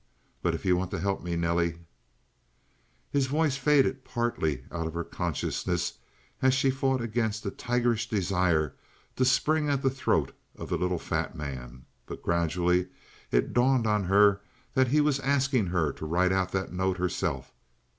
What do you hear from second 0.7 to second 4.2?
want to help me, Nelly" His voice faded